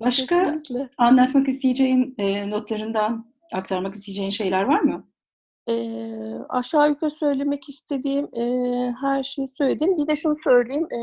Başka 0.00 0.44
Kesinlikle. 0.44 0.88
anlatmak 0.98 1.48
isteyeceğin 1.48 2.14
e, 2.18 2.50
notlarından 2.50 3.32
aktarmak 3.52 3.94
isteyeceğin 3.94 4.30
şeyler 4.30 4.62
var 4.62 4.80
mı? 4.80 5.08
E, 5.68 5.74
aşağı 6.48 6.88
yukarı 6.88 7.10
söylemek 7.10 7.68
istediğim 7.68 8.24
e, 8.34 8.44
her 9.00 9.22
şeyi 9.22 9.48
söyledim. 9.48 9.96
Bir 9.96 10.06
de 10.06 10.16
şunu 10.16 10.36
söyleyeyim. 10.44 10.88
E, 10.92 11.00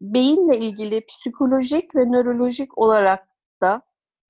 beyinle 0.00 0.58
ilgili 0.58 1.06
psikolojik 1.06 1.96
ve 1.96 2.04
nörolojik 2.04 2.78
olarak 2.78 3.28
da 3.60 3.82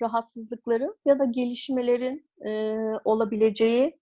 rahatsızlıkları 0.02 0.94
ya 1.04 1.18
da 1.18 1.24
gelişmelerin 1.24 2.26
e, 2.46 2.76
olabileceği 3.04 4.00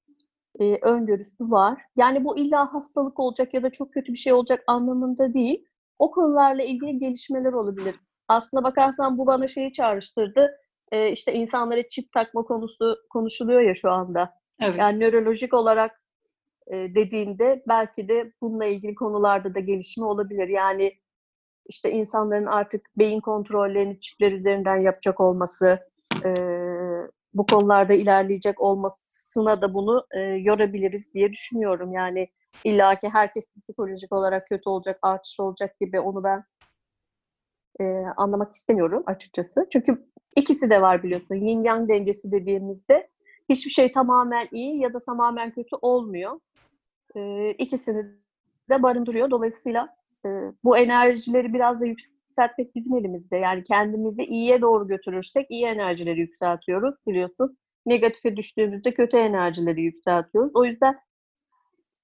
e, 0.60 0.78
öngörüsü 0.82 1.50
var. 1.50 1.82
Yani 1.96 2.24
bu 2.24 2.38
illa 2.38 2.74
hastalık 2.74 3.20
olacak 3.20 3.54
ya 3.54 3.62
da 3.62 3.70
çok 3.70 3.92
kötü 3.92 4.12
bir 4.12 4.18
şey 4.18 4.32
olacak 4.32 4.64
anlamında 4.66 5.34
değil. 5.34 5.64
O 5.98 6.10
konularla 6.10 6.62
ilgili 6.62 6.98
gelişmeler 6.98 7.52
olabilir. 7.52 7.96
Aslına 8.28 8.64
bakarsan 8.64 9.18
bu 9.18 9.26
bana 9.26 9.46
şeyi 9.46 9.72
çağrıştırdı. 9.72 10.50
E, 10.92 11.12
işte 11.12 11.32
insanlara 11.32 11.88
çip 11.88 12.12
takma 12.12 12.42
konusu 12.42 12.96
konuşuluyor 13.10 13.60
ya 13.60 13.74
şu 13.74 13.90
anda. 13.90 14.34
Evet. 14.60 14.78
Yani 14.78 15.00
nörolojik 15.00 15.54
olarak 15.54 16.02
e, 16.66 16.94
dediğinde 16.94 17.62
belki 17.68 18.08
de 18.08 18.32
bununla 18.42 18.66
ilgili 18.66 18.94
konularda 18.94 19.54
da 19.54 19.60
gelişme 19.60 20.04
olabilir. 20.04 20.48
Yani 20.48 20.92
işte 21.68 21.90
insanların 21.90 22.46
artık 22.46 22.86
beyin 22.98 23.20
kontrollerini 23.20 24.00
çipler 24.00 24.32
üzerinden 24.32 24.76
yapacak 24.76 25.20
olması, 25.20 25.78
e, 26.24 26.30
bu 27.34 27.46
konularda 27.46 27.94
ilerleyecek 27.94 28.60
olmasına 28.60 29.62
da 29.62 29.74
bunu 29.74 30.06
e, 30.10 30.20
yorabiliriz 30.20 31.14
diye 31.14 31.32
düşünüyorum. 31.32 31.92
Yani 31.92 32.28
illaki 32.64 33.08
herkes 33.08 33.54
psikolojik 33.56 34.12
olarak 34.12 34.48
kötü 34.48 34.68
olacak, 34.68 34.98
artış 35.02 35.40
olacak 35.40 35.80
gibi 35.80 36.00
onu 36.00 36.24
ben 36.24 36.44
e, 37.80 37.84
anlamak 38.16 38.54
istemiyorum 38.54 39.02
açıkçası. 39.06 39.66
Çünkü 39.72 40.06
ikisi 40.36 40.70
de 40.70 40.82
var 40.82 41.02
biliyorsun. 41.02 41.34
Yin 41.34 41.64
yang 41.64 41.88
dengesi 41.88 42.32
dediğimizde 42.32 43.08
hiçbir 43.48 43.70
şey 43.70 43.92
tamamen 43.92 44.48
iyi 44.52 44.80
ya 44.80 44.94
da 44.94 45.04
tamamen 45.04 45.50
kötü 45.50 45.76
olmuyor. 45.82 46.40
E, 47.16 47.50
ikisini 47.50 48.06
de 48.70 48.82
barındırıyor. 48.82 49.30
Dolayısıyla 49.30 49.97
e, 50.26 50.28
bu 50.64 50.78
enerjileri 50.78 51.52
biraz 51.54 51.80
da 51.80 51.86
yükseltmek 51.86 52.74
bizim 52.74 52.96
elimizde. 52.96 53.36
Yani 53.36 53.64
kendimizi 53.64 54.24
iyiye 54.24 54.60
doğru 54.60 54.88
götürürsek 54.88 55.46
iyi 55.50 55.66
enerjileri 55.66 56.20
yükseltiyoruz 56.20 56.94
biliyorsun. 57.06 57.58
Negatife 57.86 58.36
düştüğümüzde 58.36 58.94
kötü 58.94 59.16
enerjileri 59.16 59.82
yükseltiyoruz. 59.82 60.50
O 60.54 60.64
yüzden 60.64 60.98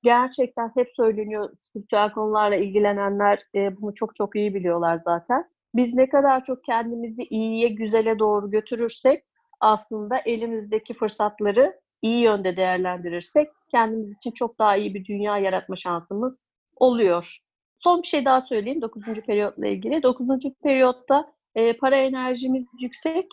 gerçekten 0.02 0.70
hep 0.74 0.88
söyleniyor 0.96 1.50
spiritüel 1.58 2.12
konularla 2.12 2.56
ilgilenenler 2.56 3.42
e, 3.54 3.76
bunu 3.80 3.94
çok 3.94 4.14
çok 4.16 4.36
iyi 4.36 4.54
biliyorlar 4.54 4.96
zaten. 4.96 5.44
Biz 5.74 5.94
ne 5.94 6.08
kadar 6.08 6.44
çok 6.44 6.64
kendimizi 6.64 7.22
iyiye, 7.22 7.68
güzele 7.68 8.18
doğru 8.18 8.50
götürürsek 8.50 9.24
aslında 9.60 10.18
elimizdeki 10.18 10.94
fırsatları 10.94 11.70
iyi 12.02 12.22
yönde 12.22 12.56
değerlendirirsek 12.56 13.50
kendimiz 13.70 14.16
için 14.16 14.30
çok 14.30 14.58
daha 14.58 14.76
iyi 14.76 14.94
bir 14.94 15.04
dünya 15.04 15.38
yaratma 15.38 15.76
şansımız 15.76 16.44
oluyor. 16.76 17.43
Son 17.84 18.02
bir 18.02 18.08
şey 18.08 18.24
daha 18.24 18.40
söyleyeyim 18.40 18.82
9. 18.82 19.02
periyotla 19.02 19.66
ilgili. 19.66 20.02
9. 20.02 20.28
periyotta 20.62 21.32
e, 21.54 21.76
para 21.76 21.96
enerjimiz 21.96 22.64
yüksek. 22.80 23.26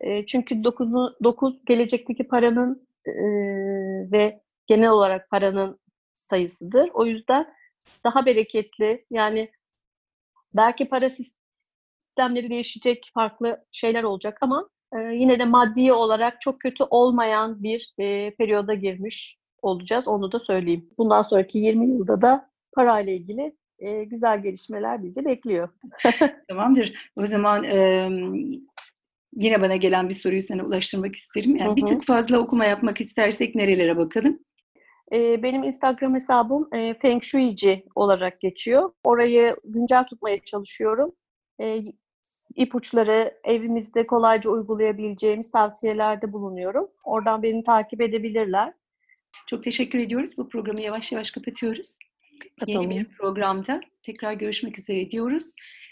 E, 0.00 0.26
çünkü 0.26 0.64
9, 0.64 0.88
9 1.24 1.64
gelecekteki 1.64 2.28
paranın 2.28 2.88
e, 3.06 3.12
ve 4.12 4.40
genel 4.66 4.90
olarak 4.90 5.30
paranın 5.30 5.78
sayısıdır. 6.14 6.90
O 6.94 7.06
yüzden 7.06 7.54
daha 8.04 8.26
bereketli 8.26 9.06
yani 9.10 9.50
belki 10.54 10.88
para 10.88 11.10
sistemleri 11.10 12.50
değişecek, 12.50 13.10
farklı 13.14 13.64
şeyler 13.72 14.02
olacak 14.02 14.38
ama 14.40 14.68
e, 14.96 14.98
yine 14.98 15.38
de 15.38 15.44
maddi 15.44 15.92
olarak 15.92 16.40
çok 16.40 16.60
kötü 16.60 16.84
olmayan 16.90 17.62
bir 17.62 17.94
e, 17.98 18.34
periyoda 18.34 18.74
girmiş 18.74 19.38
olacağız. 19.62 20.08
Onu 20.08 20.32
da 20.32 20.40
söyleyeyim. 20.40 20.90
Bundan 20.98 21.22
sonraki 21.22 21.58
20 21.58 21.88
yılda 21.88 22.22
da 22.22 22.50
parayla 22.72 23.12
ilgili 23.12 23.56
e, 23.78 24.04
güzel 24.04 24.42
gelişmeler 24.42 25.02
bizi 25.02 25.24
bekliyor. 25.24 25.68
Tamamdır. 26.48 27.10
O 27.16 27.26
zaman 27.26 27.64
e, 27.64 28.08
yine 29.36 29.62
bana 29.62 29.76
gelen 29.76 30.08
bir 30.08 30.14
soruyu 30.14 30.42
sana 30.42 30.64
ulaştırmak 30.64 31.16
isterim. 31.16 31.56
Yani 31.56 31.76
bir 31.76 31.86
tık 31.86 32.04
fazla 32.04 32.38
okuma 32.38 32.64
yapmak 32.64 33.00
istersek 33.00 33.54
nerelere 33.54 33.96
bakalım? 33.96 34.38
E, 35.12 35.42
benim 35.42 35.62
Instagram 35.62 36.14
hesabım 36.14 36.68
e, 36.74 36.94
Feng 36.94 37.22
Shuici 37.22 37.84
olarak 37.94 38.40
geçiyor. 38.40 38.92
Orayı 39.04 39.56
güncel 39.64 40.04
tutmaya 40.06 40.38
çalışıyorum. 40.40 41.12
E, 41.60 41.82
ipuçları 42.54 43.40
evimizde 43.44 44.04
kolayca 44.04 44.50
uygulayabileceğimiz 44.50 45.50
tavsiyelerde 45.50 46.32
bulunuyorum. 46.32 46.88
Oradan 47.04 47.42
beni 47.42 47.62
takip 47.62 48.00
edebilirler. 48.00 48.72
Çok 49.46 49.62
teşekkür 49.62 49.98
ediyoruz. 49.98 50.30
Bu 50.36 50.48
programı 50.48 50.82
yavaş 50.82 51.12
yavaş 51.12 51.30
kapatıyoruz. 51.30 51.94
Kapatalım. 52.38 52.90
Yeni 52.90 53.00
bir 53.00 53.08
programda 53.08 53.80
tekrar 54.02 54.32
görüşmek 54.32 54.78
üzere 54.78 55.10
diyoruz. 55.10 55.44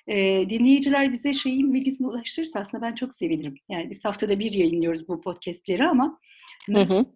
Ee, 0.09 0.46
dinleyiciler 0.50 1.12
bize 1.12 1.32
şeyin 1.32 1.74
bilgisini 1.74 2.06
ulaştırırsa 2.06 2.61
aslında 2.61 2.82
ben 2.82 2.94
çok 2.94 3.14
sevinirim. 3.14 3.54
Yani 3.68 3.90
biz 3.90 4.04
haftada 4.04 4.38
bir 4.38 4.52
yayınlıyoruz 4.52 5.09
bu 5.09 5.20
podcastleri 5.20 5.88
ama 5.88 6.20
hı 6.66 6.78
hı. 6.78 7.06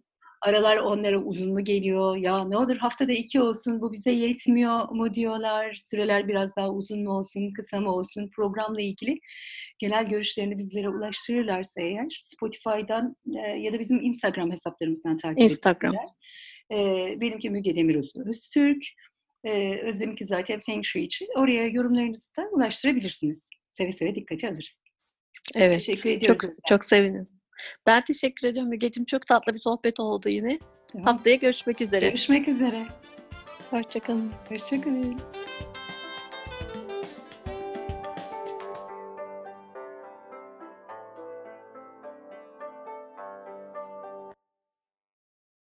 aralar 0.42 0.76
onlara 0.76 1.18
uzun 1.18 1.52
mu 1.52 1.64
geliyor? 1.64 2.16
Ya 2.16 2.44
ne 2.44 2.56
olur 2.56 2.76
haftada 2.76 3.12
iki 3.12 3.40
olsun 3.40 3.80
bu 3.80 3.92
bize 3.92 4.10
yetmiyor 4.10 4.88
mu 4.88 5.14
diyorlar. 5.14 5.74
Süreler 5.74 6.28
biraz 6.28 6.56
daha 6.56 6.70
uzun 6.70 7.02
mu 7.04 7.10
olsun, 7.10 7.52
kısa 7.52 7.80
mı 7.80 7.94
olsun 7.94 8.30
programla 8.36 8.80
ilgili 8.80 9.18
genel 9.78 10.06
görüşlerini 10.06 10.58
bizlere 10.58 10.88
ulaştırırlarsa 10.88 11.80
eğer 11.80 12.22
Spotify'dan 12.24 13.16
e, 13.36 13.48
ya 13.48 13.72
da 13.72 13.78
bizim 13.78 14.02
Instagram 14.02 14.50
hesaplarımızdan 14.50 15.16
takip 15.16 15.42
Instagram. 15.42 15.94
edebilirler. 15.94 16.10
E, 16.72 17.20
benimki 17.20 17.50
Müge 17.50 17.76
Demir 17.76 18.26
Öztürk. 18.26 18.84
Ee, 19.44 19.80
Özlem'inki 19.82 20.26
zaten 20.26 20.58
Feng 20.58 20.84
Shui 20.84 21.02
için. 21.02 21.28
Oraya 21.36 21.66
yorumlarınızı 21.66 22.36
da 22.36 22.48
ulaştırabilirsiniz. 22.52 23.38
Seve 23.76 23.92
seve 23.92 24.14
dikkate 24.14 24.48
alırız. 24.48 24.80
Evet. 25.54 25.76
Teşekkür 25.76 26.10
ediyoruz. 26.10 26.42
Çok, 26.42 26.52
çok 26.68 26.84
seviniriz. 26.84 27.34
Ben 27.86 28.04
teşekkür 28.04 28.46
ediyorum 28.46 28.70
Mügeciğim. 28.70 29.04
Çok 29.04 29.26
tatlı 29.26 29.54
bir 29.54 29.58
sohbet 29.58 30.00
oldu 30.00 30.28
yine. 30.28 30.58
Tamam. 30.92 31.06
Haftaya 31.06 31.36
görüşmek 31.36 31.80
üzere. 31.80 32.08
Görüşmek 32.08 32.48
üzere. 32.48 32.86
Hoşçakalın. 33.70 34.32
Hoşçakalın. 34.48 35.20